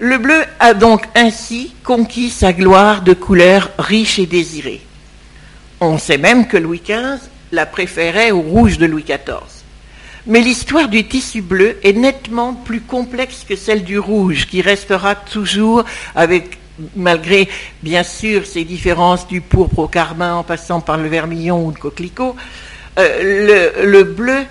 [0.00, 4.80] Le bleu a donc ainsi conquis sa gloire de couleur riche et désirée.
[5.78, 7.20] On sait même que Louis XV
[7.52, 9.60] la préférait au rouge de Louis XIV.
[10.26, 15.14] Mais l'histoire du tissu bleu est nettement plus complexe que celle du rouge, qui restera
[15.14, 15.84] toujours
[16.14, 16.56] avec,
[16.96, 17.50] malgré
[17.82, 21.76] bien sûr ces différences du pourpre au carmin en passant par le vermillon ou le
[21.76, 22.36] coquelicot,
[22.98, 24.44] euh, le, bleu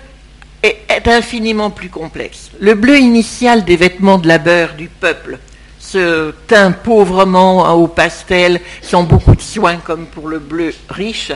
[0.62, 2.50] est, infiniment plus complexe.
[2.60, 5.38] Le bleu initial des vêtements de labeur du peuple,
[5.78, 11.32] ce teint pauvrement au pastel, sans beaucoup de soin comme pour le bleu riche,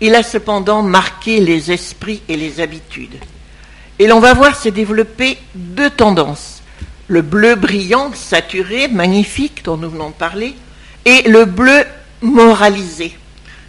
[0.00, 3.18] il a cependant marqué les esprits et les habitudes.
[3.98, 6.62] Et l'on va voir se développer deux tendances.
[7.06, 10.54] Le bleu brillant, saturé, magnifique, dont nous venons de parler,
[11.04, 11.84] et le bleu
[12.22, 13.16] moralisé,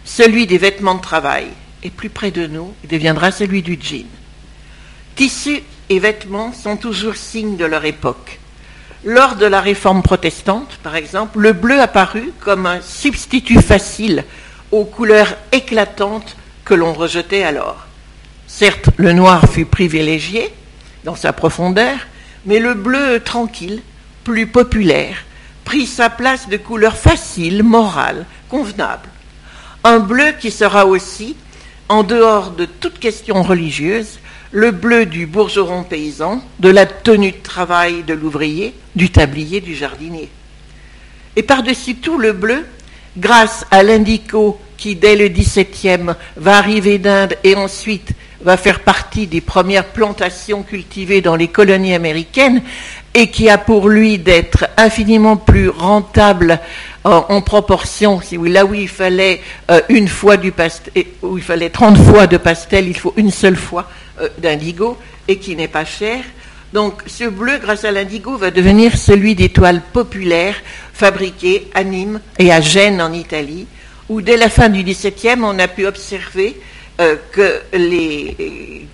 [0.04, 1.48] celui des vêtements de travail.
[1.82, 4.06] Et plus près de nous, il deviendra celui du jean.
[5.16, 8.38] Tissus et vêtements sont toujours signes de leur époque.
[9.04, 14.24] Lors de la réforme protestante, par exemple, le bleu apparut comme un substitut facile
[14.70, 17.86] aux couleurs éclatantes que l'on rejetait alors.
[18.46, 20.52] Certes, le noir fut privilégié
[21.04, 21.96] dans sa profondeur,
[22.46, 23.82] mais le bleu tranquille,
[24.24, 25.24] plus populaire,
[25.64, 29.08] prit sa place de couleur facile, morale, convenable.
[29.84, 31.36] Un bleu qui sera aussi,
[31.92, 34.18] en dehors de toute question religieuse,
[34.50, 39.74] le bleu du bourgeron paysan, de la tenue de travail de l'ouvrier, du tablier, du
[39.74, 40.30] jardinier.
[41.36, 42.64] Et par-dessus tout le bleu,
[43.18, 49.26] grâce à l'indico qui, dès le XVIIe, va arriver d'Inde et ensuite va faire partie
[49.26, 52.62] des premières plantations cultivées dans les colonies américaines
[53.12, 56.58] et qui a pour lui d'être infiniment plus rentable
[57.04, 61.42] en, proportion, si oui, là où il fallait euh, une fois du pastel, où il
[61.42, 63.88] fallait 30 fois de pastel, il faut une seule fois
[64.20, 66.20] euh, d'indigo et qui n'est pas cher.
[66.72, 70.56] Donc ce bleu, grâce à l'indigo, va devenir celui des toiles populaires
[70.92, 73.66] fabriquées à Nîmes et à Gênes en Italie,
[74.08, 76.58] où dès la fin du XVIIe, on a pu observer
[77.00, 78.86] euh, que, les,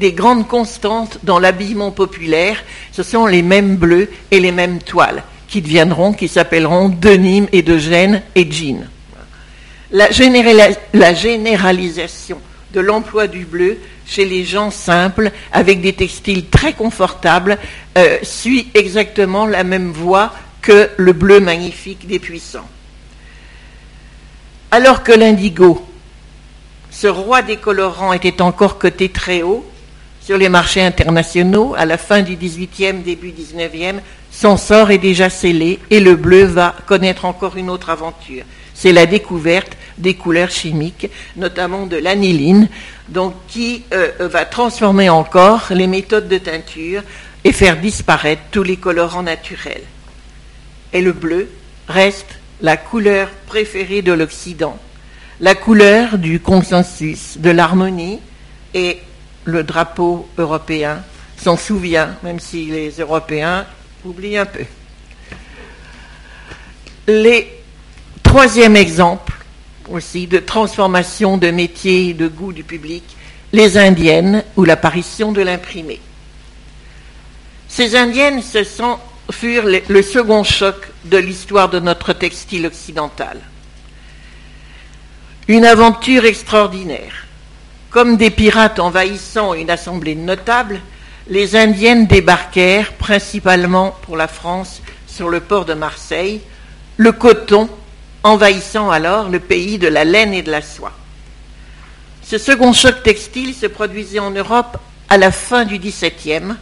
[0.00, 2.56] les, grandes constantes dans l'habillement populaire,
[2.92, 7.48] ce sont les mêmes bleus et les mêmes toiles, qui deviendront, qui s'appelleront de Nîmes
[7.52, 8.86] et de Gênes et jean.
[9.92, 12.40] La, généralisation
[12.72, 17.58] de l'emploi du bleu chez les gens simples, avec des textiles très confortables,
[17.98, 22.68] euh, suit exactement la même voie que le bleu magnifique des puissants.
[24.70, 25.84] Alors que l'indigo
[26.90, 29.64] ce roi des colorants était encore coté très haut
[30.20, 34.00] sur les marchés internationaux à la fin du XVIIIe, début XIXe.
[34.40, 38.44] Son sort est déjà scellé et le bleu va connaître encore une autre aventure.
[38.72, 42.68] C'est la découverte des couleurs chimiques, notamment de l'aniline,
[43.48, 47.02] qui euh, va transformer encore les méthodes de teinture
[47.44, 49.84] et faire disparaître tous les colorants naturels.
[50.94, 51.50] Et le bleu
[51.88, 54.78] reste la couleur préférée de l'Occident
[55.40, 58.20] la couleur du consensus, de l'harmonie,
[58.74, 58.98] et
[59.44, 61.02] le drapeau européen
[61.38, 63.64] s'en souvient, même si les Européens
[64.04, 64.64] oublient un peu.
[67.06, 67.60] Les
[68.22, 69.32] troisième exemple
[69.90, 73.02] aussi de transformation de métier et de goût du public,
[73.52, 76.00] les indiennes ou l'apparition de l'imprimé.
[77.68, 78.42] Ces indiennes
[79.30, 83.40] furent le second choc de l'histoire de notre textile occidental.
[85.48, 87.26] Une aventure extraordinaire.
[87.90, 90.80] Comme des pirates envahissant une assemblée de notables,
[91.30, 96.40] les Indiennes débarquèrent, principalement pour la France, sur le port de Marseille,
[96.96, 97.68] le coton
[98.24, 100.92] envahissant alors le pays de la laine et de la soie.
[102.22, 106.54] Ce second choc textile se produisait en Europe à la fin du XVIIe,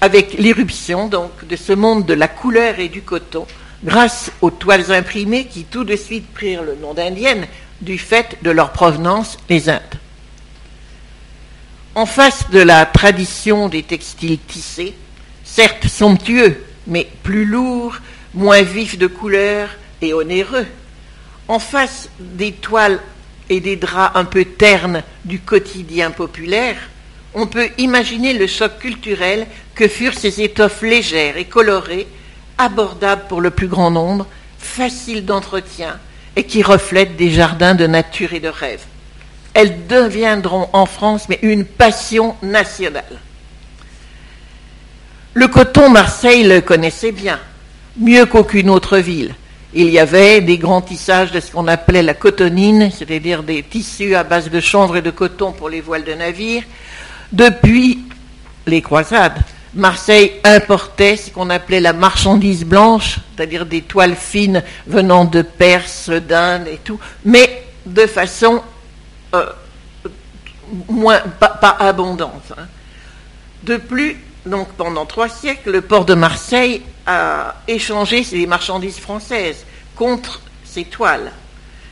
[0.00, 3.46] avec l'irruption donc de ce monde de la couleur et du coton,
[3.84, 7.46] grâce aux toiles imprimées qui tout de suite prirent le nom d'indiennes,
[7.80, 9.80] du fait de leur provenance, les Indes.
[11.96, 14.94] En face de la tradition des textiles tissés,
[15.44, 17.98] certes somptueux, mais plus lourds,
[18.34, 19.68] moins vifs de couleur
[20.02, 20.66] et onéreux,
[21.46, 22.98] en face des toiles
[23.48, 26.76] et des draps un peu ternes du quotidien populaire,
[27.32, 29.46] on peut imaginer le choc culturel
[29.76, 32.08] que furent ces étoffes légères et colorées,
[32.58, 34.26] abordables pour le plus grand nombre,
[34.58, 36.00] faciles d'entretien,
[36.34, 38.82] et qui reflètent des jardins de nature et de rêve.
[39.54, 43.20] Elles deviendront en France mais une passion nationale.
[45.32, 47.40] Le coton, Marseille le connaissait bien,
[47.98, 49.34] mieux qu'aucune autre ville.
[49.72, 54.14] Il y avait des grands tissages de ce qu'on appelait la cotonine, c'est-à-dire des tissus
[54.14, 56.62] à base de chanvre et de coton pour les voiles de navires.
[57.32, 57.98] Depuis
[58.68, 59.40] les croisades,
[59.74, 66.10] Marseille importait ce qu'on appelait la marchandise blanche, c'est-à-dire des toiles fines venant de Perse,
[66.10, 68.62] d'Inde et tout, mais de façon
[69.34, 69.46] euh,
[70.88, 72.52] moins, pas, abondante.
[72.56, 72.66] Hein.
[73.62, 74.16] De plus,
[74.46, 79.64] donc pendant trois siècles, le port de Marseille a échangé ses marchandises françaises
[79.96, 81.32] contre ces toiles,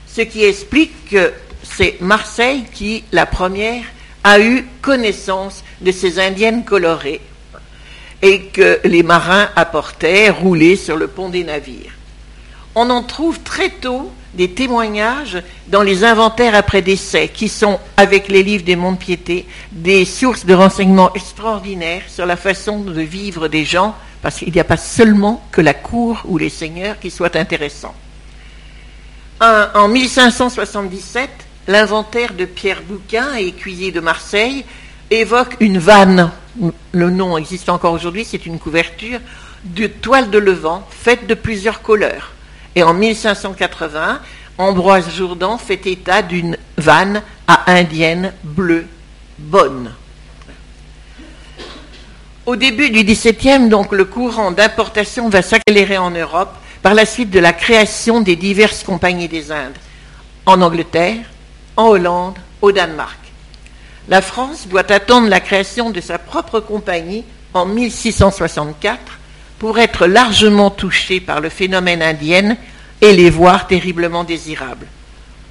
[0.06, 3.84] ce qui explique que c'est Marseille qui, la première,
[4.24, 7.20] a eu connaissance de ces indiennes colorées
[8.20, 11.92] et que les marins apportaient roulés sur le pont des navires.
[12.74, 18.28] On en trouve très tôt des témoignages dans les inventaires après décès, qui sont, avec
[18.28, 23.48] les livres des mondes piété, des sources de renseignements extraordinaires sur la façon de vivre
[23.48, 27.10] des gens, parce qu'il n'y a pas seulement que la cour ou les seigneurs qui
[27.10, 27.94] soient intéressants.
[29.40, 31.28] en 1577,
[31.68, 34.64] l'inventaire de Pierre Bouquin, écuyer de Marseille,
[35.10, 36.30] évoque une vanne
[36.92, 39.20] le nom existe encore aujourd'hui, c'est une couverture
[39.64, 42.32] de toile de levant faite de plusieurs couleurs.
[42.74, 44.20] Et en 1580,
[44.58, 48.86] Ambroise Jourdan fait état d'une vanne à indienne bleue
[49.38, 49.92] bonne.
[52.44, 57.30] Au début du XVIIe, donc, le courant d'importation va s'accélérer en Europe par la suite
[57.30, 59.78] de la création des diverses compagnies des Indes,
[60.46, 61.24] en Angleterre,
[61.76, 63.18] en Hollande, au Danemark.
[64.08, 68.98] La France doit attendre la création de sa propre compagnie en 1664
[69.62, 72.56] pour être largement touchée par le phénomène indien
[73.00, 74.88] et les voir terriblement désirables.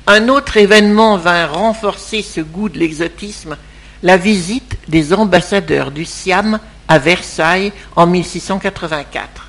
[0.06, 3.56] Un autre événement vint renforcer ce goût de l'exotisme,
[4.04, 6.60] la visite des ambassadeurs du Siam
[6.90, 9.48] à Versailles en 1684.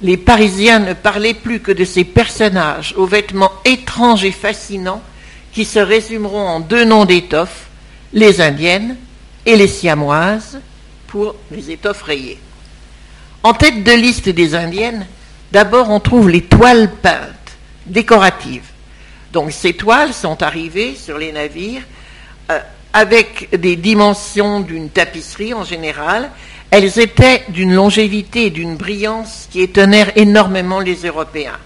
[0.00, 5.02] Les Parisiens ne parlaient plus que de ces personnages aux vêtements étranges et fascinants
[5.52, 7.66] qui se résumeront en deux noms d'étoffes,
[8.14, 8.96] les indiennes
[9.44, 10.60] et les siamoises
[11.08, 12.38] pour les étoffes rayées.
[13.44, 15.04] En tête de liste des indiennes,
[15.50, 17.56] d'abord on trouve les toiles peintes,
[17.86, 18.68] décoratives.
[19.32, 21.82] Donc ces toiles sont arrivées sur les navires
[22.52, 22.60] euh,
[22.92, 26.30] avec des dimensions d'une tapisserie en général.
[26.70, 31.58] Elles étaient d'une longévité et d'une brillance qui étonnèrent énormément les Européens.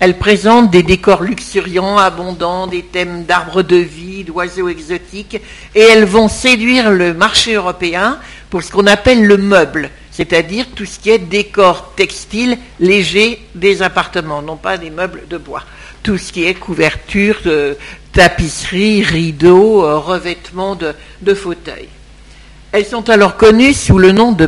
[0.00, 5.40] Elle présente des décors luxuriants, abondants, des thèmes d'arbres de vie, d'oiseaux exotiques,
[5.74, 8.18] et elles vont séduire le marché européen
[8.50, 13.82] pour ce qu'on appelle le meuble, c'est-à-dire tout ce qui est décor textile léger des
[13.82, 15.62] appartements, non pas des meubles de bois.
[16.02, 17.36] Tout ce qui est couverture,
[18.12, 21.88] tapisserie, rideaux, euh, revêtements de, fauteuils.
[22.72, 24.46] Elles sont alors connues sous le nom de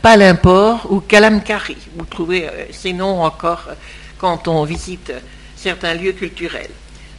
[0.00, 1.76] palimport ou calamcari.
[1.98, 3.74] Vous trouvez euh, ces noms encore euh,
[4.16, 5.12] quand on visite
[5.54, 6.70] certains lieux culturels.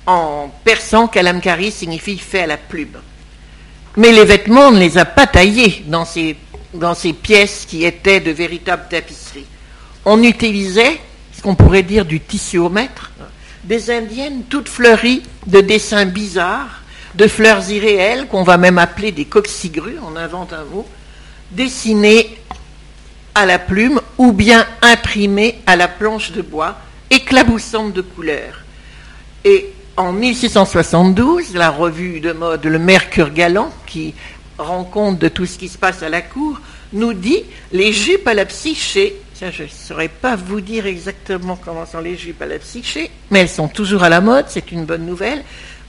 [0.07, 2.97] En persan, kalamkari signifie fait à la plume.
[3.97, 6.35] Mais les vêtements, on ne les a pas taillés dans ces,
[6.80, 9.45] dans ces pièces qui étaient de véritables tapisseries.
[10.06, 11.00] On utilisait
[11.36, 13.12] ce qu'on pourrait dire du tissuomètre,
[13.63, 16.81] des indiennes toutes fleuries de dessins bizarres,
[17.16, 20.86] de fleurs irréelles qu'on va même appeler des coccigrues, on invente un mot,
[21.51, 22.38] dessinées
[23.33, 26.78] à la plume ou bien imprimées à la planche de bois
[27.10, 28.63] éclaboussante de couleurs.
[29.44, 34.13] Et en 1672, la revue de mode Le Mercure Galant, qui
[34.57, 36.60] rend compte de tout ce qui se passe à la cour,
[36.94, 39.22] nous dit les jupes à la psyché.
[39.40, 43.42] je ne saurais pas vous dire exactement comment sont les jupes à la psyché, mais
[43.42, 45.44] elles sont toujours à la mode, c'est une bonne nouvelle,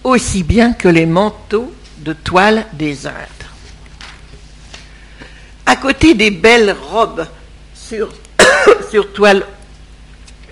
[0.04, 3.14] aussi bien que les manteaux de toile des Indes.
[5.64, 7.26] À côté des belles robes
[7.74, 8.12] sur,
[9.14, 9.44] toile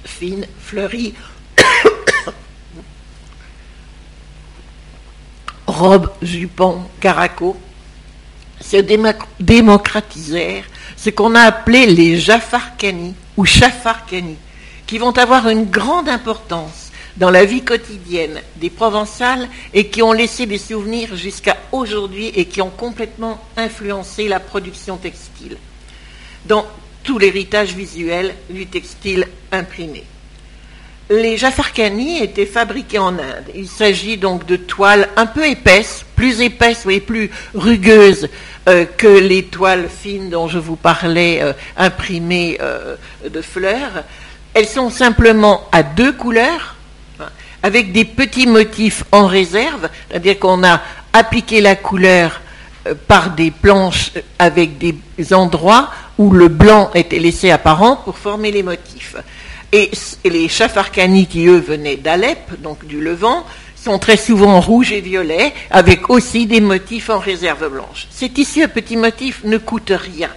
[0.04, 1.14] fine, fleurie,
[5.66, 7.56] robes, jupons, caraco,
[8.68, 8.76] se
[9.40, 10.64] démocratisèrent
[10.96, 14.36] ce qu'on a appelé les Jafarkani ou Chafarkani,
[14.86, 20.12] qui vont avoir une grande importance dans la vie quotidienne des Provençales et qui ont
[20.12, 25.56] laissé des souvenirs jusqu'à aujourd'hui et qui ont complètement influencé la production textile.
[26.46, 26.66] Dans
[27.02, 30.04] tout l'héritage visuel du textile imprimé.
[31.10, 33.44] Les Jafarkani étaient fabriqués en Inde.
[33.54, 38.28] Il s'agit donc de toiles un peu épaisses, plus épaisses et plus rugueuses
[38.68, 42.96] euh, que les toiles fines dont je vous parlais, euh, imprimées euh,
[43.28, 44.04] de fleurs.
[44.54, 46.74] Elles sont simplement à deux couleurs,
[47.20, 47.28] hein,
[47.62, 50.80] avec des petits motifs en réserve, c'est-à-dire qu'on a
[51.12, 52.40] appliqué la couleur
[53.08, 58.62] par des planches avec des endroits où le blanc était laissé apparent pour former les
[58.62, 59.16] motifs.
[59.76, 59.90] Et,
[60.24, 65.52] les chafarkani qui, eux, venaient d'Alep, donc du Levant, sont très souvent rouges et violets,
[65.68, 68.06] avec aussi des motifs en réserve blanche.
[68.12, 70.30] Ces tissus à petits motifs ne coûtent rien.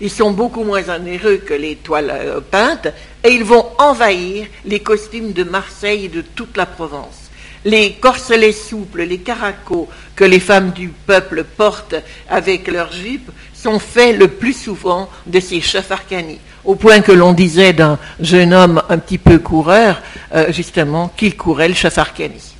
[0.00, 2.88] Ils sont beaucoup moins onéreux que les toiles euh, peintes
[3.22, 7.30] et ils vont envahir les costumes de Marseille et de toute la Provence.
[7.66, 11.96] Les corselets souples, les caracos que les femmes du peuple portent
[12.30, 17.32] avec leurs jupes sont faits le plus souvent de ces chafarcani, au point que l'on
[17.32, 20.00] disait d'un jeune homme un petit peu coureur,
[20.34, 22.54] euh, justement, qu'il courait le chafarcani.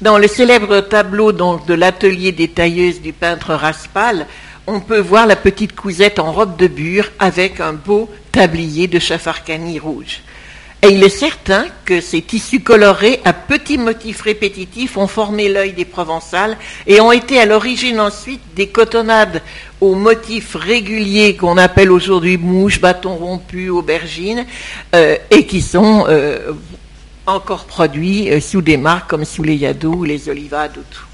[0.00, 4.26] Dans le célèbre tableau de l'atelier des tailleuses du peintre Raspal,
[4.66, 8.98] on peut voir la petite cousette en robe de bure avec un beau tablier de
[8.98, 10.20] chafarcani rouge.
[10.84, 15.72] Et il est certain que ces tissus colorés à petits motifs répétitifs ont formé l'œil
[15.72, 19.40] des Provençales et ont été à l'origine ensuite des cotonnades
[19.80, 24.44] aux motifs réguliers qu'on appelle aujourd'hui mouches, bâtons rompus, aubergines,
[24.94, 26.52] euh, et qui sont euh,
[27.26, 31.06] encore produits euh, sous des marques comme sous les Yadou, les Olivades ou tout.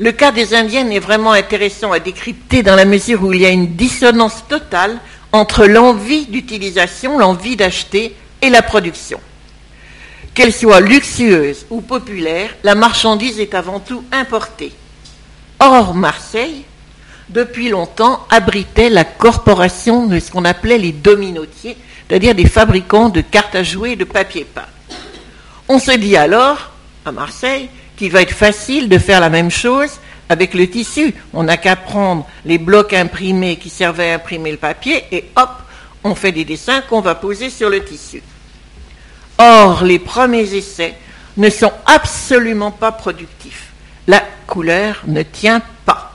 [0.00, 3.46] Le cas des Indiennes est vraiment intéressant à décrypter dans la mesure où il y
[3.46, 4.98] a une dissonance totale
[5.30, 9.20] entre l'envie d'utilisation, l'envie d'acheter et la production.
[10.34, 14.72] Qu'elle soit luxueuse ou populaire, la marchandise est avant tout importée.
[15.58, 16.64] Or, Marseille,
[17.28, 21.76] depuis longtemps, abritait la corporation de ce qu'on appelait les dominotiers,
[22.06, 24.62] c'est-à-dire des fabricants de cartes à jouer et de papier peint.
[25.68, 26.70] On se dit alors,
[27.04, 29.90] à Marseille, qu'il va être facile de faire la même chose
[30.28, 31.14] avec le tissu.
[31.32, 35.50] On n'a qu'à prendre les blocs imprimés qui servaient à imprimer le papier et hop,
[36.06, 38.22] on fait des dessins qu'on va poser sur le tissu.
[39.38, 40.94] Or, les premiers essais
[41.36, 43.72] ne sont absolument pas productifs.
[44.06, 46.12] La couleur ne tient pas.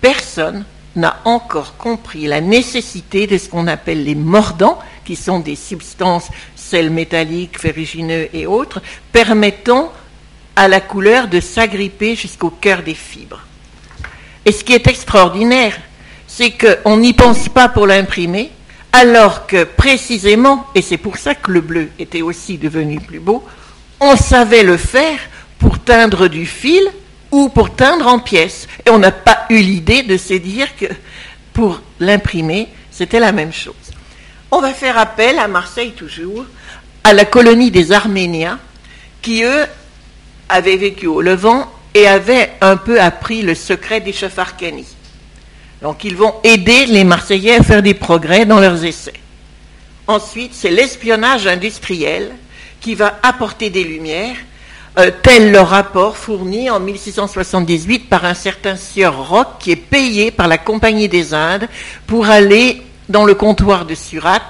[0.00, 5.56] Personne n'a encore compris la nécessité de ce qu'on appelle les mordants, qui sont des
[5.56, 8.80] substances, sels métalliques, ferrugineux et autres,
[9.12, 9.92] permettant
[10.54, 13.42] à la couleur de s'agripper jusqu'au cœur des fibres.
[14.44, 15.76] Et ce qui est extraordinaire,
[16.28, 18.50] c'est qu'on n'y pense pas pour l'imprimer,
[18.92, 23.44] alors que précisément, et c'est pour ça que le bleu était aussi devenu plus beau,
[24.00, 25.18] on savait le faire
[25.58, 26.82] pour teindre du fil
[27.30, 28.66] ou pour teindre en pièces.
[28.86, 30.86] Et on n'a pas eu l'idée de se dire que
[31.52, 33.74] pour l'imprimer, c'était la même chose.
[34.50, 36.44] On va faire appel à Marseille toujours,
[37.04, 38.58] à la colonie des Arméniens,
[39.22, 39.66] qui eux
[40.48, 44.86] avaient vécu au Levant et avaient un peu appris le secret des chafarkani.
[45.82, 49.14] Donc ils vont aider les Marseillais à faire des progrès dans leurs essais.
[50.06, 52.32] Ensuite, c'est l'espionnage industriel
[52.80, 54.36] qui va apporter des lumières,
[54.98, 60.30] euh, tel le rapport fourni en 1678 par un certain Sieur Roch qui est payé
[60.30, 61.68] par la Compagnie des Indes
[62.06, 64.42] pour aller dans le comptoir de Surat,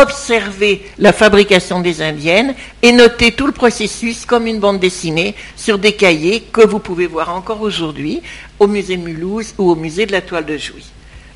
[0.00, 5.78] observer la fabrication des indiennes et noter tout le processus comme une bande dessinée sur
[5.78, 8.22] des cahiers que vous pouvez voir encore aujourd'hui
[8.58, 10.84] au musée Mulhouse ou au musée de la toile de Jouy.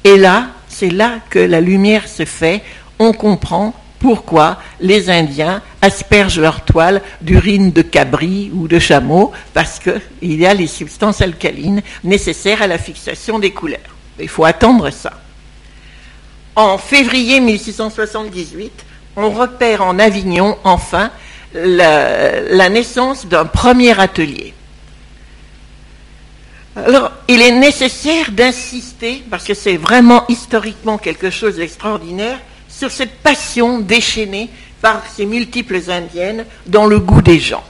[0.05, 2.63] Et là, c'est là que la lumière se fait,
[2.99, 9.79] on comprend pourquoi les Indiens aspergent leur toile d'urine de cabri ou de chameau, parce
[9.79, 13.79] qu'il y a les substances alcalines nécessaires à la fixation des couleurs.
[14.19, 15.22] Il faut attendre ça.
[16.55, 18.73] En février 1678,
[19.17, 21.11] on repère en Avignon, enfin,
[21.55, 24.53] la, naissance d'un premier atelier.
[26.77, 33.17] Alors, il est nécessaire d'insister, parce que c'est vraiment historiquement quelque chose d'extraordinaire, sur cette
[33.21, 37.65] passion déchaînée par ces multiples indiennes dans le goût des gens.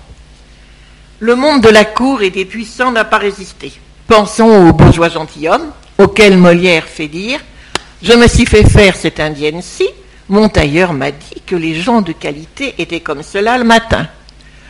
[1.21, 3.73] Le monde de la cour et des puissants n'a pas résisté.
[4.09, 7.41] Pensons aux bourgeois gentilshommes, auxquels Molière fait dire
[8.03, 9.87] je me suis fait faire cette indienne-ci.
[10.29, 14.09] Mon tailleur m'a dit que les gens de qualité étaient comme cela le matin.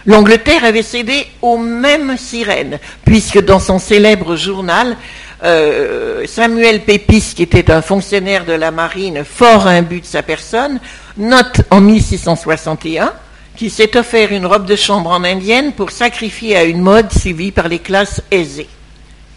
[0.04, 4.96] L'Angleterre avait cédé aux mêmes sirènes, puisque dans son célèbre journal,
[5.44, 10.80] euh, Samuel Pépis, qui était un fonctionnaire de la marine fort imbu de sa personne,
[11.16, 13.12] note en 1661
[13.56, 17.52] qu'il s'est offert une robe de chambre en indienne pour sacrifier à une mode suivie
[17.52, 18.68] par les classes aisées.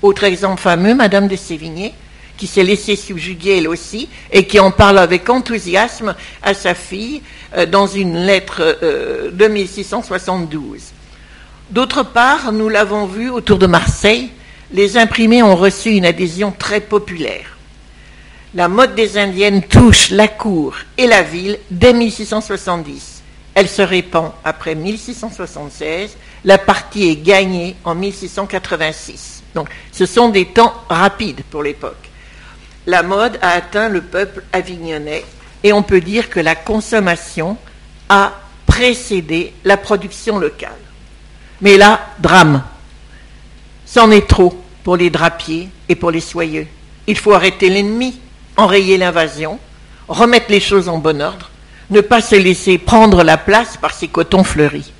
[0.01, 1.93] Autre exemple fameux, Madame de Sévigné,
[2.37, 7.21] qui s'est laissée subjuguer elle aussi et qui en parle avec enthousiasme à sa fille
[7.55, 10.81] euh, dans une lettre euh, de 1672.
[11.71, 14.29] D'autre part, nous l'avons vu autour de Marseille,
[14.71, 17.57] les imprimés ont reçu une adhésion très populaire.
[18.53, 23.21] La mode des Indiennes touche la cour et la ville dès 1670.
[23.53, 26.17] Elle se répand après 1676.
[26.43, 29.43] La partie est gagnée en 1686.
[29.53, 32.04] Donc, ce sont des temps rapides pour l'époque
[32.85, 35.23] la mode a atteint le peuple avignonnais
[35.63, 37.57] et on peut dire que la consommation
[38.09, 38.33] a
[38.65, 40.71] précédé la production locale.
[41.61, 42.63] Mais là, drame.
[43.85, 46.67] C'en est trop pour les drapiers et pour les soyeux.
[47.07, 48.19] Il faut arrêter l'ennemi.
[48.57, 49.59] enrayer l'invasion,
[50.07, 51.49] remettre les choses en bon ordre,
[51.89, 54.91] ne pas se laisser prendre la place par ces cotons fleuris.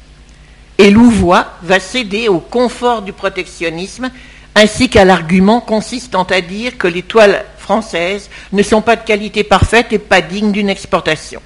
[0.78, 4.12] Et Louvois va céder au confort du protectionnisme
[4.56, 9.44] ainsi qu'à l'argument consistant à dire que les toiles françaises ne sont pas de qualité
[9.44, 11.42] parfaite et pas dignes d'une exportation.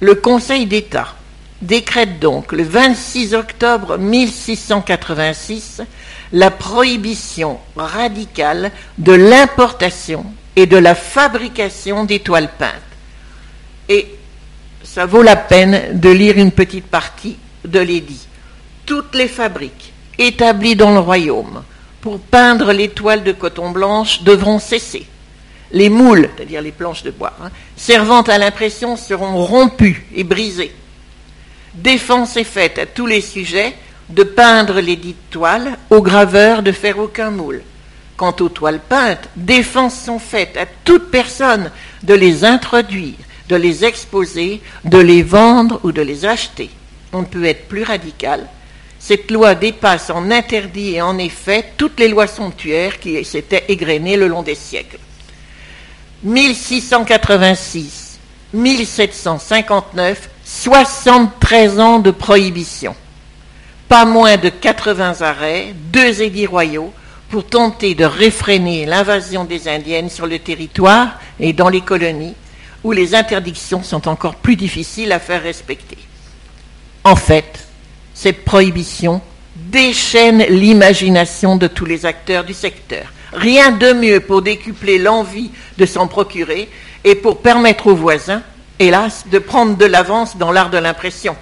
[0.00, 1.14] Le Conseil d'État
[1.62, 5.82] décrète donc le 26 octobre 1686
[6.32, 10.26] la prohibition radicale de l'importation
[10.56, 12.92] et de la fabrication des toiles peintes.
[13.88, 14.14] Et
[14.82, 18.26] ça vaut la peine de lire une petite partie de l'édit.
[18.84, 21.62] Toutes les fabriques établies dans le royaume
[22.00, 25.06] pour peindre les toiles de coton blanche devront cesser.
[25.70, 30.74] Les moules, c'est-à-dire les planches de bois, hein, servant à l'impression seront rompues et brisées.
[31.74, 33.74] Défense est faite à tous les sujets
[34.08, 37.62] de peindre les dites toiles aux graveurs de faire aucun moule.
[38.16, 41.70] Quant aux toiles peintes, défense sont faites à toute personne
[42.02, 43.14] de les introduire,
[43.48, 46.70] de les exposer, de les vendre ou de les acheter.
[47.12, 48.46] On ne peut être plus radical.
[49.08, 54.18] Cette loi dépasse en interdit et en effet toutes les lois somptuaires qui s'étaient égrenées
[54.18, 54.98] le long des siècles.
[56.24, 58.18] 1686,
[58.52, 62.94] 1759, 73 ans de prohibition.
[63.88, 66.92] Pas moins de 80 arrêts, deux édits royaux,
[67.30, 72.34] pour tenter de réfréner l'invasion des Indiennes sur le territoire et dans les colonies,
[72.84, 75.96] où les interdictions sont encore plus difficiles à faire respecter.
[77.04, 77.67] En fait,
[78.18, 79.20] cette prohibition
[79.54, 83.04] déchaîne l'imagination de tous les acteurs du secteur.
[83.32, 86.68] Rien de mieux pour décupler l'envie de s'en procurer
[87.04, 88.42] et pour permettre aux voisins,
[88.80, 91.36] hélas, de prendre de l'avance dans l'art de l'impression.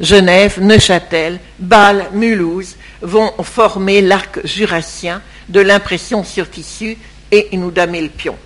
[0.00, 6.98] Genève, Neuchâtel, Bâle, Mulhouse vont former l'arc jurassien de l'impression sur tissu
[7.30, 8.36] et nous damer le pion.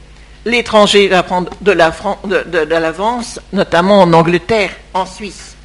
[0.45, 5.57] L'étranger va prendre de l'avance, notamment en Angleterre, en Suisse.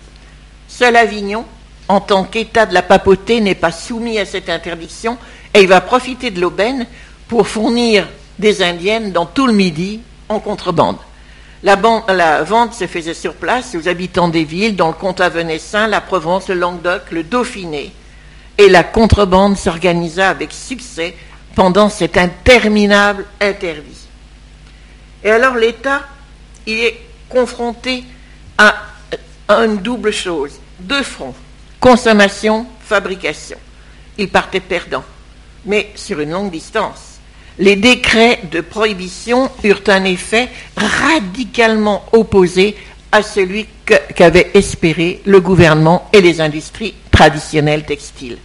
[0.67, 1.45] Seul Avignon,
[1.87, 5.17] en tant qu'État de la papauté, n'est pas soumis à cette interdiction
[5.53, 6.85] et il va profiter de l'aubaine
[7.27, 8.07] pour fournir
[8.39, 10.97] des indiennes dans tout le Midi en contrebande.
[11.63, 16.01] La, vente se faisait sur place aux habitants des villes, dans le comtat venessin, la
[16.01, 17.91] Provence, le Languedoc, le Dauphiné.
[18.57, 21.15] Et la contrebande s'organisa avec succès
[21.53, 24.07] pendant cet interminable interdit.
[25.23, 26.01] Et alors l'État,
[26.65, 28.03] il est confronté
[28.57, 28.73] à
[29.49, 31.35] une double chose, deux fronts,
[31.81, 33.57] consommation, fabrication.
[34.17, 35.03] Il partait perdant,
[35.65, 37.11] mais sur une longue distance
[37.59, 42.75] les décrets de prohibition eurent un effet radicalement opposé
[43.11, 43.67] à celui
[44.15, 48.37] qu'avaient espéré le gouvernement et les industries traditionnelles textiles.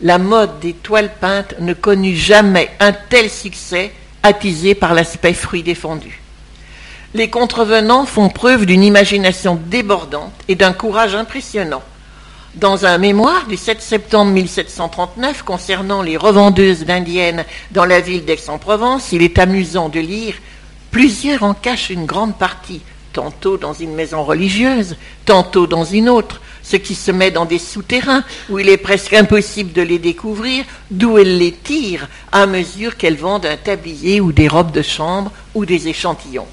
[0.00, 3.92] La mode des toiles peintes ne connut jamais un tel succès
[4.22, 6.20] attisé par l'aspect fruit défendu.
[7.12, 11.82] Les contrevenants font preuve d'une imagination débordante et d'un courage impressionnant.
[12.56, 19.12] Dans un mémoire du 7 septembre 1739 concernant les revendeuses d'indiennes dans la ville d'Aix-en-Provence,
[19.12, 20.34] il est amusant de lire
[20.90, 22.80] Plusieurs en cachent une grande partie,
[23.12, 27.60] tantôt dans une maison religieuse, tantôt dans une autre, ce qui se met dans des
[27.60, 32.96] souterrains où il est presque impossible de les découvrir, d'où elles les tirent à mesure
[32.96, 36.48] qu'elles vendent un tablier ou des robes de chambre ou des échantillons.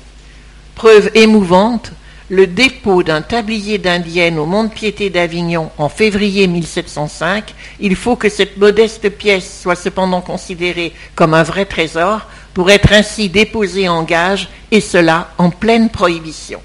[0.75, 1.91] Preuve émouvante
[2.29, 8.57] le dépôt d'un tablier d'indienne au Mont-Piété d'Avignon en février 1705, il faut que cette
[8.57, 14.49] modeste pièce soit cependant considérée comme un vrai trésor pour être ainsi déposée en gage,
[14.71, 16.59] et cela en pleine prohibition.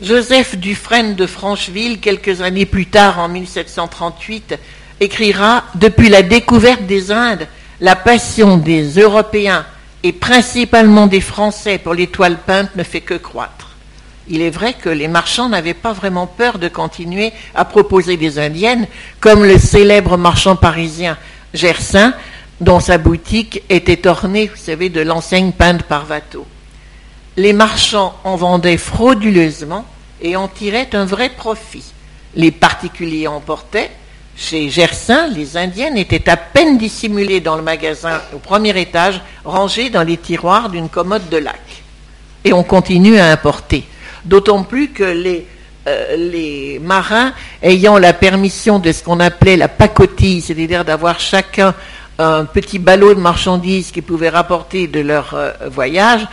[0.00, 4.58] Joseph Dufresne de Francheville, quelques années plus tard, en 1738,
[5.00, 7.46] écrira Depuis la découverte des Indes,
[7.80, 9.66] la passion des Européens
[10.06, 13.70] et principalement des Français pour les toiles peintes ne fait que croître.
[14.28, 18.38] Il est vrai que les marchands n'avaient pas vraiment peur de continuer à proposer des
[18.38, 18.86] indiennes,
[19.18, 21.18] comme le célèbre marchand parisien
[21.54, 22.14] Gersin,
[22.60, 26.46] dont sa boutique était ornée, vous savez, de l'enseigne peinte par Watteau.
[27.36, 29.84] Les marchands en vendaient frauduleusement
[30.22, 31.92] et en tiraient un vrai profit.
[32.36, 33.90] Les particuliers en portaient.
[34.36, 39.88] Chez Gersin, les indiennes étaient à peine dissimulées dans le magasin au premier étage, rangées
[39.88, 41.82] dans les tiroirs d'une commode de lac.
[42.44, 43.84] Et on continue à importer
[44.26, 45.46] d'autant plus que les,
[45.88, 51.74] euh, marins ayant la permission de ce qu'on appelait la pacotille, c'est-à-dire d'avoir chacun
[52.18, 56.26] un petit ballot de marchandises qu'ils pouvaient rapporter de leur euh, voyage,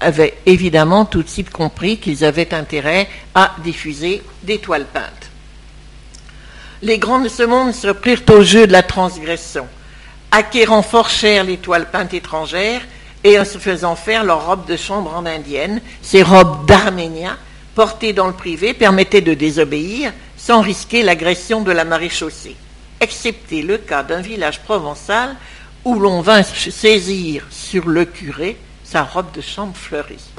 [0.00, 5.31] avaient évidemment tout de suite compris qu'ils avaient intérêt à diffuser des toiles peintes.
[6.82, 9.68] Les grands de ce monde se prirent au jeu de la transgression,
[10.32, 12.80] acquérant fort cher les toiles peintes étrangères
[13.22, 15.80] et en se faisant faire leur robe de chambre en indienne.
[16.02, 17.38] Ces robes d'Arméniens,
[17.76, 22.56] portées dans le privé, permettaient de désobéir sans risquer l'agression de la maréchaussée,
[23.00, 25.36] excepté le cas d'un village provençal
[25.84, 30.32] où l'on vint saisir sur le curé sa robe de chambre fleurie.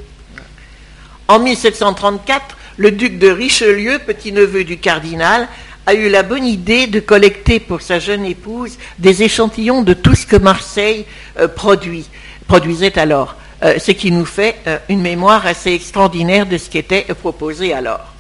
[1.30, 5.48] En 1734, le duc de Richelieu, petit-neveu du cardinal,
[5.86, 10.16] a eu la bonne idée de collecter pour sa jeune épouse des échantillons de tout
[10.16, 11.06] ce que Marseille
[11.40, 16.70] euh, produisait alors, euh, ce qui nous fait euh, une mémoire assez extraordinaire de ce
[16.70, 18.14] qui était proposé alors.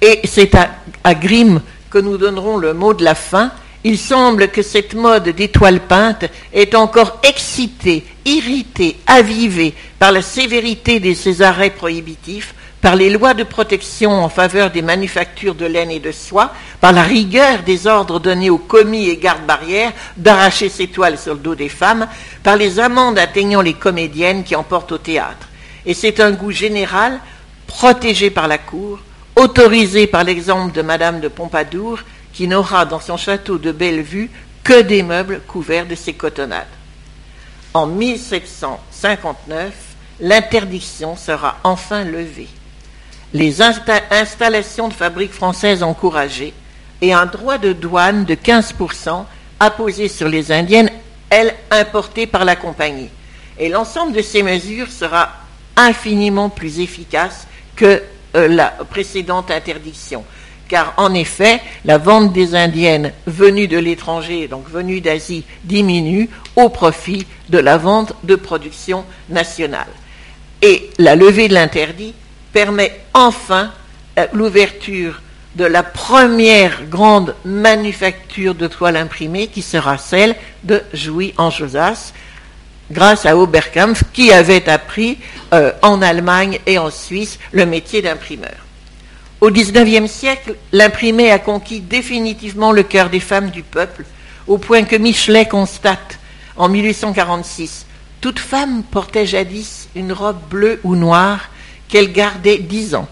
[0.00, 0.70] Et c'est à,
[1.02, 3.52] à Grimm que nous donnerons le mot de la fin.
[3.84, 6.24] Il semble que cette mode d'étoiles peintes
[6.54, 13.32] est encore excitée, irritée, avivée par la sévérité de ces arrêts prohibitifs par les lois
[13.32, 17.86] de protection en faveur des manufactures de laine et de soie, par la rigueur des
[17.86, 22.06] ordres donnés aux commis et gardes-barrières d'arracher ces toiles sur le dos des femmes,
[22.42, 25.48] par les amendes atteignant les comédiennes qui emportent au théâtre.
[25.86, 27.20] Et c'est un goût général,
[27.66, 28.98] protégé par la Cour,
[29.34, 32.00] autorisé par l'exemple de Madame de Pompadour,
[32.34, 34.30] qui n'aura dans son château de Bellevue
[34.62, 36.66] que des meubles couverts de ces cotonnades.
[37.72, 39.72] En 1759,
[40.20, 42.50] l'interdiction sera enfin levée
[43.34, 46.54] les installations de fabriques françaises encouragées
[47.02, 49.24] et un droit de douane de 15%
[49.58, 50.90] apposé sur les indiennes,
[51.30, 53.10] elles importées par la compagnie.
[53.58, 55.30] Et l'ensemble de ces mesures sera
[55.76, 58.02] infiniment plus efficace que
[58.36, 60.24] euh, la précédente interdiction.
[60.68, 66.68] Car en effet, la vente des indiennes venues de l'étranger, donc venues d'Asie, diminue au
[66.68, 69.88] profit de la vente de production nationale.
[70.62, 72.14] Et la levée de l'interdit
[72.54, 73.72] permet enfin
[74.16, 75.20] euh, l'ouverture
[75.56, 82.12] de la première grande manufacture de toile imprimée qui sera celle de Jouy en Josas,
[82.90, 85.18] grâce à Oberkampf qui avait appris
[85.52, 88.64] euh, en Allemagne et en Suisse le métier d'imprimeur.
[89.40, 94.04] Au XIXe siècle, l'imprimé a conquis définitivement le cœur des femmes du peuple,
[94.46, 96.18] au point que Michelet constate
[96.56, 97.86] en 1846
[98.20, 101.48] Toute femme portait jadis une robe bleue ou noire
[101.94, 103.06] qu'elle gardait dix ans,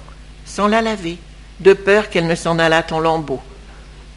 [0.45, 1.16] sans la laver,
[1.61, 3.40] de peur qu'elle ne s'en allât en lambeaux.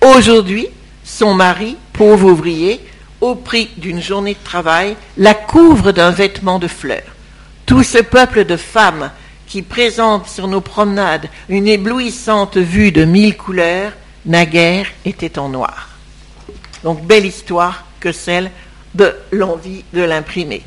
[0.01, 0.69] Aujourd'hui,
[1.03, 2.83] son mari, pauvre ouvrier,
[3.21, 7.13] au prix d'une journée de travail, la couvre d'un vêtement de fleurs.
[7.67, 9.11] Tout ce peuple de femmes
[9.45, 13.91] qui présente sur nos promenades une éblouissante vue de mille couleurs,
[14.25, 15.89] naguère était en noir.
[16.83, 18.49] Donc belle histoire que celle
[18.95, 20.63] de l'envie de l'imprimer.